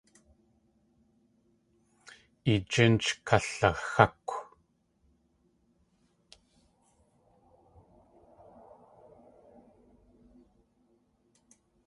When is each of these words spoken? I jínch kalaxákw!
I 2.51 2.53
jínch 2.71 3.07
kalaxákw! 3.27 4.33